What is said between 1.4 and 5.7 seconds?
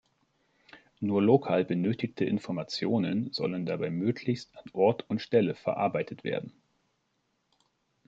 benötigte Informationen sollen dabei möglichst an „Ort und Stelle“